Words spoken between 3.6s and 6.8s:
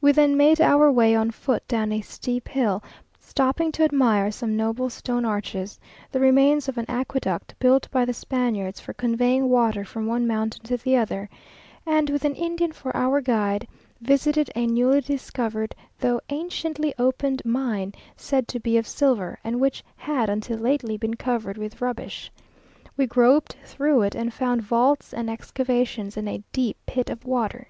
to admire some noble stone arches, the remains of